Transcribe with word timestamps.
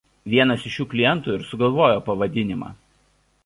Vienas 0.33 0.63
iš 0.69 0.77
šių 0.79 0.85
klientų 0.93 1.35
ir 1.37 1.45
sugalvojo 1.51 2.03
pavadinimą. 2.11 2.75